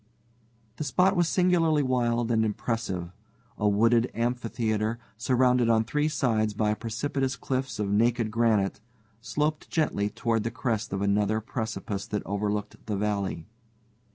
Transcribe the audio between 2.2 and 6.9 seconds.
and impressive. A wooded amphitheater, surrounded on three sides by